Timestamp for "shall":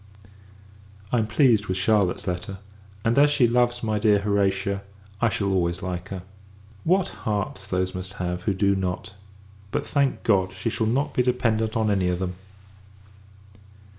5.29-5.53, 10.71-10.87